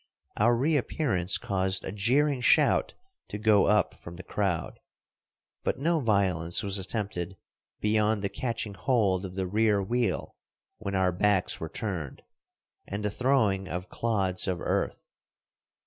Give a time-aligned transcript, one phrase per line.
[0.35, 2.95] Our reappearance caused a jeering shout
[3.27, 4.79] to go up from the crowd;
[5.63, 7.37] but no violence was attempted
[7.81, 10.37] beyond the catching hold of the rear wheel
[10.79, 12.23] when our backs were turned,
[12.87, 15.05] and the throwing of clods of earth.